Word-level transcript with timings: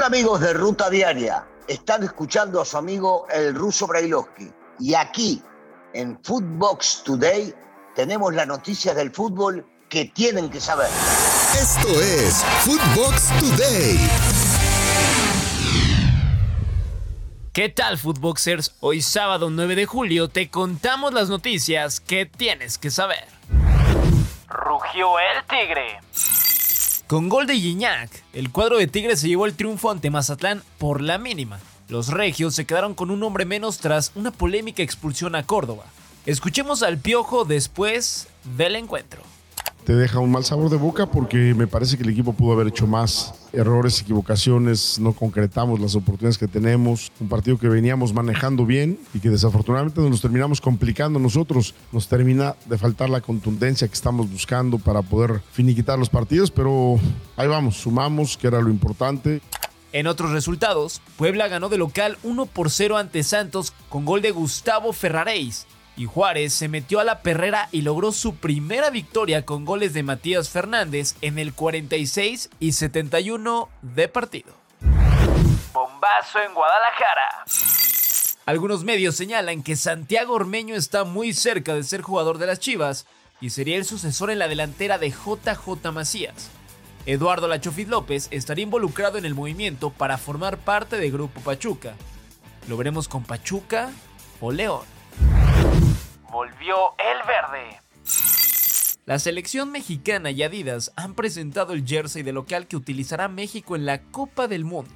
Hola 0.00 0.06
amigos 0.06 0.40
de 0.40 0.54
Ruta 0.54 0.88
Diaria, 0.88 1.46
están 1.68 2.02
escuchando 2.02 2.58
a 2.58 2.64
su 2.64 2.78
amigo 2.78 3.26
el 3.30 3.54
ruso 3.54 3.86
Brailovsky 3.86 4.50
y 4.78 4.94
aquí 4.94 5.42
en 5.92 6.18
Footbox 6.24 7.02
Today 7.04 7.54
tenemos 7.94 8.32
las 8.32 8.46
noticias 8.46 8.96
del 8.96 9.10
fútbol 9.10 9.66
que 9.90 10.06
tienen 10.06 10.48
que 10.48 10.58
saber. 10.58 10.88
Esto 11.52 12.00
es 12.00 12.42
Footbox 12.64 13.28
Today. 13.40 13.98
¿Qué 17.52 17.68
tal, 17.68 17.98
Footboxers? 17.98 18.76
Hoy 18.80 19.02
sábado 19.02 19.50
9 19.50 19.74
de 19.74 19.84
julio 19.84 20.28
te 20.28 20.48
contamos 20.48 21.12
las 21.12 21.28
noticias 21.28 22.00
que 22.00 22.24
tienes 22.24 22.78
que 22.78 22.90
saber. 22.90 23.28
Rugió 24.48 25.18
el 25.18 25.44
Tigre. 25.44 26.00
Con 27.10 27.28
gol 27.28 27.48
de 27.48 27.58
Gignac, 27.58 28.08
el 28.32 28.52
cuadro 28.52 28.78
de 28.78 28.86
Tigre 28.86 29.16
se 29.16 29.26
llevó 29.26 29.44
el 29.44 29.56
triunfo 29.56 29.90
ante 29.90 30.10
Mazatlán 30.10 30.62
por 30.78 31.00
la 31.00 31.18
mínima. 31.18 31.58
Los 31.88 32.06
regios 32.06 32.54
se 32.54 32.66
quedaron 32.66 32.94
con 32.94 33.10
un 33.10 33.20
hombre 33.24 33.44
menos 33.44 33.78
tras 33.78 34.12
una 34.14 34.30
polémica 34.30 34.84
expulsión 34.84 35.34
a 35.34 35.42
Córdoba. 35.42 35.86
Escuchemos 36.24 36.84
al 36.84 36.98
Piojo 36.98 37.44
después 37.44 38.28
del 38.56 38.76
encuentro 38.76 39.22
te 39.84 39.94
deja 39.94 40.18
un 40.18 40.30
mal 40.30 40.44
sabor 40.44 40.70
de 40.70 40.76
boca 40.76 41.06
porque 41.06 41.54
me 41.54 41.66
parece 41.66 41.96
que 41.96 42.02
el 42.02 42.10
equipo 42.10 42.32
pudo 42.32 42.52
haber 42.52 42.68
hecho 42.68 42.86
más. 42.86 43.34
Errores, 43.52 44.00
equivocaciones, 44.00 44.98
no 45.00 45.12
concretamos 45.12 45.80
las 45.80 45.96
oportunidades 45.96 46.38
que 46.38 46.46
tenemos. 46.46 47.10
Un 47.18 47.28
partido 47.28 47.58
que 47.58 47.68
veníamos 47.68 48.12
manejando 48.12 48.66
bien 48.66 48.98
y 49.14 49.20
que 49.20 49.30
desafortunadamente 49.30 50.00
nos 50.02 50.20
terminamos 50.20 50.60
complicando 50.60 51.18
nosotros. 51.18 51.74
Nos 51.92 52.08
termina 52.08 52.54
de 52.66 52.78
faltar 52.78 53.10
la 53.10 53.20
contundencia 53.20 53.88
que 53.88 53.94
estamos 53.94 54.30
buscando 54.30 54.78
para 54.78 55.02
poder 55.02 55.40
finiquitar 55.52 55.98
los 55.98 56.08
partidos, 56.08 56.50
pero 56.50 57.00
ahí 57.36 57.48
vamos, 57.48 57.76
sumamos, 57.76 58.36
que 58.36 58.46
era 58.46 58.60
lo 58.60 58.70
importante. 58.70 59.40
En 59.92 60.06
otros 60.06 60.30
resultados, 60.30 61.02
Puebla 61.16 61.48
ganó 61.48 61.68
de 61.68 61.78
local 61.78 62.16
1 62.22 62.46
por 62.46 62.70
0 62.70 62.96
ante 62.96 63.24
Santos 63.24 63.72
con 63.88 64.04
gol 64.04 64.22
de 64.22 64.30
Gustavo 64.30 64.92
Ferraréis 64.92 65.66
y 65.96 66.06
Juárez 66.06 66.54
se 66.54 66.68
metió 66.68 67.00
a 67.00 67.04
la 67.04 67.20
perrera 67.20 67.68
y 67.72 67.82
logró 67.82 68.12
su 68.12 68.36
primera 68.36 68.90
victoria 68.90 69.44
con 69.44 69.64
goles 69.64 69.92
de 69.92 70.02
Matías 70.02 70.48
Fernández 70.48 71.14
en 71.20 71.38
el 71.38 71.52
46 71.52 72.50
y 72.58 72.72
71 72.72 73.68
de 73.82 74.08
partido. 74.08 74.54
Bombazo 75.72 76.40
en 76.46 76.54
Guadalajara. 76.54 77.44
Algunos 78.46 78.84
medios 78.84 79.14
señalan 79.14 79.62
que 79.62 79.76
Santiago 79.76 80.34
Ormeño 80.34 80.74
está 80.74 81.04
muy 81.04 81.32
cerca 81.32 81.74
de 81.74 81.82
ser 81.82 82.02
jugador 82.02 82.38
de 82.38 82.46
las 82.46 82.58
Chivas 82.58 83.06
y 83.40 83.50
sería 83.50 83.76
el 83.76 83.84
sucesor 83.84 84.30
en 84.30 84.38
la 84.38 84.48
delantera 84.48 84.98
de 84.98 85.10
JJ 85.10 85.92
Macías. 85.92 86.50
Eduardo 87.06 87.48
Lachofit 87.48 87.88
López 87.88 88.28
estaría 88.30 88.64
involucrado 88.64 89.18
en 89.18 89.24
el 89.24 89.34
movimiento 89.34 89.90
para 89.90 90.18
formar 90.18 90.58
parte 90.58 90.96
del 90.96 91.12
Grupo 91.12 91.40
Pachuca. 91.40 91.94
Lo 92.68 92.76
veremos 92.76 93.08
con 93.08 93.22
Pachuca 93.24 93.90
o 94.40 94.52
León 94.52 94.99
volvió 96.30 96.76
el 96.98 97.26
verde. 97.26 97.80
La 99.06 99.18
selección 99.18 99.72
mexicana 99.72 100.30
y 100.30 100.42
Adidas 100.42 100.92
han 100.94 101.14
presentado 101.14 101.72
el 101.72 101.86
jersey 101.86 102.22
de 102.22 102.32
local 102.32 102.66
que 102.68 102.76
utilizará 102.76 103.28
México 103.28 103.74
en 103.74 103.86
la 103.86 104.02
Copa 104.02 104.46
del 104.46 104.64
Mundo. 104.64 104.94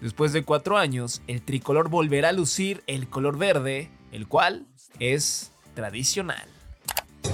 Después 0.00 0.32
de 0.32 0.44
cuatro 0.44 0.76
años, 0.76 1.22
el 1.26 1.42
tricolor 1.42 1.88
volverá 1.88 2.28
a 2.28 2.32
lucir 2.32 2.82
el 2.86 3.08
color 3.08 3.38
verde, 3.38 3.90
el 4.12 4.28
cual 4.28 4.66
es 5.00 5.52
tradicional. 5.74 6.46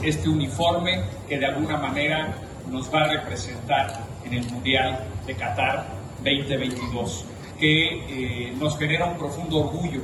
Este 0.03 0.29
uniforme 0.29 1.05
que 1.29 1.39
de 1.39 1.47
alguna 1.47 1.79
manera 1.79 2.35
nos 2.71 2.93
va 2.93 3.03
a 3.03 3.09
representar 3.09 4.07
en 4.25 4.35
el 4.35 4.45
Mundial 4.51 5.05
de 5.27 5.35
Qatar 5.35 5.87
2022, 6.19 7.25
que 7.59 8.49
eh, 8.49 8.53
nos 8.59 8.79
genera 8.79 9.07
un 9.07 9.19
profundo 9.19 9.59
orgullo. 9.59 10.01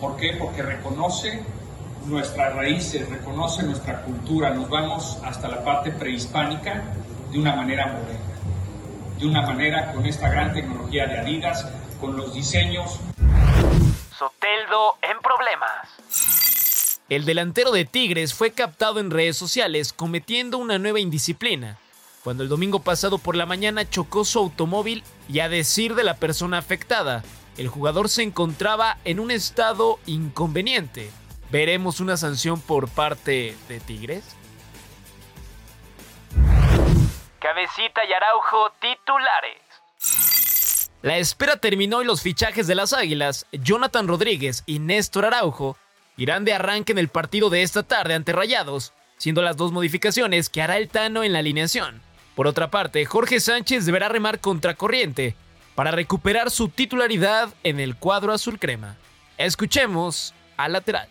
¿Por 0.00 0.16
qué? 0.16 0.34
Porque 0.38 0.62
reconoce 0.62 1.42
nuestras 2.08 2.54
raíces, 2.54 3.08
reconoce 3.08 3.62
nuestra 3.62 4.02
cultura, 4.02 4.50
nos 4.50 4.68
vamos 4.68 5.18
hasta 5.24 5.48
la 5.48 5.62
parte 5.64 5.90
prehispánica 5.90 6.84
de 7.30 7.38
una 7.38 7.54
manera 7.54 7.86
moderna, 7.86 8.34
de 9.18 9.26
una 9.26 9.42
manera 9.42 9.92
con 9.92 10.06
esta 10.06 10.28
gran 10.28 10.52
tecnología 10.52 11.06
de 11.06 11.18
Adidas, 11.18 11.70
con 12.00 12.16
los 12.16 12.32
diseños. 12.34 12.98
Soteldo 14.16 14.96
en 15.02 15.18
problemas. 15.20 15.88
El 17.08 17.24
delantero 17.24 17.70
de 17.72 17.84
Tigres 17.84 18.34
fue 18.34 18.52
captado 18.52 19.00
en 19.00 19.10
redes 19.10 19.36
sociales 19.36 19.92
cometiendo 19.92 20.58
una 20.58 20.78
nueva 20.78 21.00
indisciplina, 21.00 21.78
cuando 22.24 22.42
el 22.42 22.48
domingo 22.48 22.80
pasado 22.80 23.18
por 23.18 23.36
la 23.36 23.46
mañana 23.46 23.88
chocó 23.88 24.24
su 24.24 24.38
automóvil 24.38 25.02
y 25.28 25.40
a 25.40 25.48
decir 25.48 25.94
de 25.94 26.04
la 26.04 26.16
persona 26.16 26.58
afectada, 26.58 27.22
el 27.56 27.68
jugador 27.68 28.08
se 28.08 28.22
encontraba 28.22 28.98
en 29.04 29.20
un 29.20 29.30
estado 29.30 29.98
inconveniente, 30.06 31.10
¿Veremos 31.50 32.00
una 32.00 32.16
sanción 32.18 32.60
por 32.60 32.88
parte 32.88 33.56
de 33.68 33.80
Tigres? 33.80 34.24
Cabecita 37.40 38.04
y 38.04 38.12
Araujo 38.12 38.72
titulares. 38.80 39.62
La 41.00 41.16
espera 41.16 41.56
terminó 41.56 42.02
y 42.02 42.04
los 42.04 42.20
fichajes 42.20 42.66
de 42.66 42.74
las 42.74 42.92
Águilas, 42.92 43.46
Jonathan 43.52 44.08
Rodríguez 44.08 44.62
y 44.66 44.78
Néstor 44.80 45.24
Araujo, 45.24 45.78
irán 46.16 46.44
de 46.44 46.52
arranque 46.52 46.92
en 46.92 46.98
el 46.98 47.08
partido 47.08 47.48
de 47.48 47.62
esta 47.62 47.82
tarde 47.82 48.14
ante 48.14 48.32
Rayados, 48.32 48.92
siendo 49.16 49.40
las 49.40 49.56
dos 49.56 49.72
modificaciones 49.72 50.50
que 50.50 50.60
hará 50.60 50.76
el 50.76 50.88
Tano 50.88 51.22
en 51.22 51.32
la 51.32 51.38
alineación. 51.38 52.02
Por 52.34 52.46
otra 52.46 52.70
parte, 52.70 53.06
Jorge 53.06 53.40
Sánchez 53.40 53.86
deberá 53.86 54.08
remar 54.08 54.40
contracorriente 54.40 55.34
para 55.74 55.92
recuperar 55.92 56.50
su 56.50 56.68
titularidad 56.68 57.54
en 57.62 57.80
el 57.80 57.96
cuadro 57.96 58.32
azul 58.32 58.58
crema. 58.58 58.96
Escuchemos 59.38 60.34
al 60.56 60.72
lateral. 60.72 61.08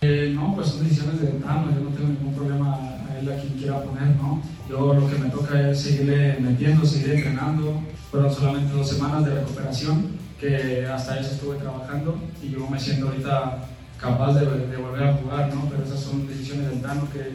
Eh, 0.00 0.32
no, 0.32 0.54
pues 0.54 0.68
son 0.68 0.84
decisiones 0.84 1.20
de 1.20 1.26
Tano, 1.40 1.72
yo 1.74 1.80
no 1.80 1.90
tengo 1.90 2.08
ningún 2.08 2.32
problema 2.32 2.74
a 2.76 3.18
él 3.18 3.32
a 3.32 3.40
quien 3.40 3.54
quiera 3.54 3.82
poner, 3.82 4.14
¿no? 4.16 4.40
Yo 4.68 4.94
lo 4.94 5.08
que 5.08 5.18
me 5.18 5.28
toca 5.28 5.70
es 5.70 5.82
seguirle 5.82 6.36
metiendo, 6.38 6.86
seguir 6.86 7.14
entrenando. 7.14 7.82
Fueron 8.10 8.32
solamente 8.32 8.72
dos 8.72 8.88
semanas 8.88 9.24
de 9.24 9.34
recuperación, 9.34 10.16
que 10.38 10.86
hasta 10.86 11.18
eso 11.18 11.32
estuve 11.32 11.56
trabajando 11.56 12.16
y 12.40 12.50
yo 12.50 12.66
me 12.68 12.78
siento 12.78 13.08
ahorita 13.08 13.68
capaz 14.00 14.34
de, 14.34 14.68
de 14.68 14.76
volver 14.76 15.08
a 15.08 15.14
jugar, 15.14 15.52
¿no? 15.52 15.68
Pero 15.68 15.82
esas 15.82 16.00
son 16.00 16.28
decisiones 16.28 16.70
del 16.70 16.80
Tano 16.80 17.08
que 17.12 17.32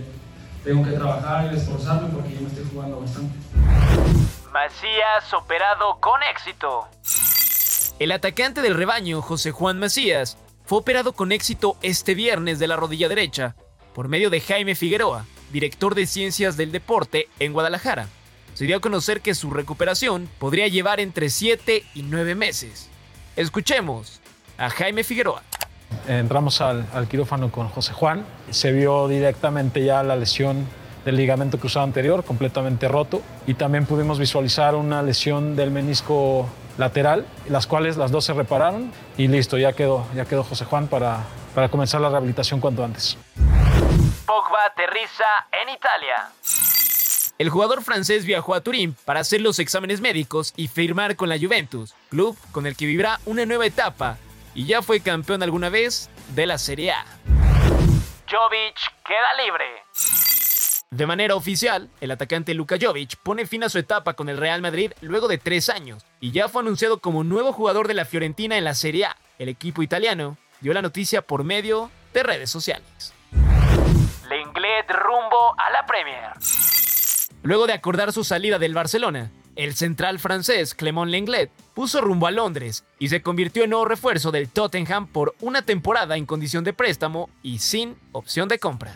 tengo 0.64 0.86
que 0.86 0.92
trabajar 0.92 1.54
y 1.54 1.58
esforzarme 1.58 2.08
porque 2.14 2.34
yo 2.34 2.42
me 2.42 2.48
estoy 2.48 2.66
jugando 2.74 3.02
bastante. 3.02 3.36
Macías 4.54 5.34
operado 5.34 5.98
con 6.00 6.22
éxito. 6.32 6.88
El 8.00 8.12
atacante 8.12 8.62
del 8.62 8.76
rebaño, 8.76 9.22
José 9.22 9.52
Juan 9.52 9.80
Macías, 9.80 10.38
fue 10.66 10.80
operado 10.80 11.14
con 11.14 11.32
éxito 11.32 11.78
este 11.82 12.16
viernes 12.16 12.60
de 12.60 12.68
la 12.68 12.76
rodilla 12.76 13.10
derecha 13.10 13.56
por 13.94 14.08
medio 14.08 14.30
de 14.30 14.42
Jaime 14.42 14.76
Figueroa, 14.76 15.26
director 15.52 15.96
de 15.96 16.08
Ciencias 16.08 16.58
del 16.58 16.72
Deporte 16.72 17.28
en 17.40 17.54
Guadalajara. 17.54 18.08
Se 18.54 18.66
dio 18.66 18.78
a 18.78 18.82
conocer 18.82 19.22
que 19.22 19.36
su 19.36 19.52
recuperación 19.52 20.30
podría 20.40 20.68
llevar 20.68 21.00
entre 21.00 21.30
7 21.30 21.84
y 21.96 22.04
9 22.04 22.36
meses. 22.36 22.90
Escuchemos 23.36 24.22
a 24.58 24.70
Jaime 24.70 25.04
Figueroa. 25.04 25.44
Entramos 26.08 26.62
al, 26.62 27.08
quirófano 27.10 27.52
con 27.52 27.68
José 27.70 27.94
Juan. 27.94 28.26
Se 28.52 28.72
vio 28.72 29.08
directamente 29.08 29.84
ya 29.84 30.04
la 30.04 30.16
lesión 30.16 30.68
del 31.06 31.18
ligamento 31.18 31.60
cruzado 31.60 31.86
anterior, 31.86 32.24
completamente 32.24 32.88
roto. 32.88 33.22
Y 33.48 33.56
también 33.56 33.86
pudimos 33.86 34.20
visualizar 34.20 34.76
una 34.76 35.02
lesión 35.02 35.56
del 35.56 35.72
menisco 35.72 36.48
lateral, 36.78 37.26
las 37.48 37.68
cuales 37.68 37.98
las 37.98 38.12
dos 38.12 38.26
se 38.26 38.34
repararon 38.34 38.92
y 39.18 39.28
listo, 39.28 39.58
ya 39.58 39.74
quedó, 39.74 40.06
ya 40.16 40.26
quedó 40.26 40.44
José 40.44 40.66
Juan 40.66 40.88
para, 40.88 41.24
para 41.54 41.70
comenzar 41.70 42.02
la 42.02 42.10
rehabilitación 42.10 42.60
cuanto 42.60 42.84
antes. 42.84 43.18
Pogba 44.26 44.66
aterriza 44.68 45.26
en 45.62 45.70
Italia. 45.70 46.30
El 47.40 47.50
jugador 47.50 47.84
francés 47.84 48.26
viajó 48.26 48.54
a 48.54 48.62
Turín 48.62 48.96
para 49.06 49.20
hacer 49.20 49.42
los 49.42 49.60
exámenes 49.60 50.02
médicos 50.02 50.54
y 50.56 50.68
firmar 50.68 51.16
con 51.16 51.30
la 51.30 51.38
Juventus, 51.38 51.94
club 52.10 52.38
con 52.52 52.68
el 52.68 52.76
que 52.76 52.86
vivirá 52.86 53.20
una 53.26 53.46
nueva 53.46 53.66
etapa 53.66 54.18
y 54.56 54.66
ya 54.66 54.82
fue 54.82 55.00
campeón 55.00 55.42
alguna 55.44 55.70
vez 55.70 56.10
de 56.36 56.46
la 56.46 56.58
Serie 56.58 56.92
A. 56.92 57.06
Jovic 58.30 58.78
queda 59.06 59.44
libre. 59.44 59.66
De 60.94 61.08
manera 61.08 61.34
oficial, 61.34 61.90
el 62.02 62.12
atacante 62.12 62.54
Luka 62.54 62.76
Jovic 62.80 63.18
pone 63.18 63.48
fin 63.48 63.64
a 63.64 63.70
su 63.70 63.80
etapa 63.80 64.14
con 64.14 64.30
el 64.30 64.38
Real 64.38 64.62
Madrid 64.62 64.92
luego 65.02 65.28
de 65.28 65.40
tres 65.40 65.70
años 65.70 66.06
y 66.20 66.30
ya 66.30 66.50
fue 66.50 66.62
anunciado 66.62 67.00
como 67.00 67.24
nuevo 67.24 67.52
jugador 67.52 67.88
de 67.88 67.96
la 67.96 68.06
Fiorentina 68.06 68.60
en 68.60 68.64
la 68.64 68.76
Serie 68.76 69.06
A. 69.06 69.18
El 69.40 69.50
equipo 69.50 69.82
italiano 69.82 70.38
dio 70.62 70.72
la 70.72 70.84
noticia 70.84 71.24
por 71.24 71.44
medio 71.44 71.90
de 72.14 72.22
redes 72.22 72.52
sociales. 72.52 73.12
Lenglet 74.30 74.88
rumbo 74.92 75.56
a 75.58 75.72
la 75.72 75.84
Premier. 75.88 76.34
Luego 77.42 77.66
de 77.66 77.74
acordar 77.74 78.14
su 78.14 78.24
salida 78.24 78.60
del 78.60 78.76
Barcelona, 78.76 79.32
el 79.56 79.74
central 79.74 80.20
francés 80.20 80.76
Clément 80.76 81.10
Lenglet 81.10 81.50
puso 81.74 82.02
rumbo 82.02 82.28
a 82.28 82.32
Londres 82.32 82.86
y 83.00 83.10
se 83.10 83.24
convirtió 83.24 83.64
en 83.64 83.72
nuevo 83.72 83.86
refuerzo 83.86 84.30
del 84.30 84.48
Tottenham 84.48 85.08
por 85.08 85.34
una 85.40 85.64
temporada 85.64 86.18
en 86.18 86.28
condición 86.28 86.64
de 86.64 86.74
préstamo 86.74 87.32
y 87.42 87.58
sin 87.58 87.96
opción 88.12 88.48
de 88.48 88.60
compra. 88.60 88.96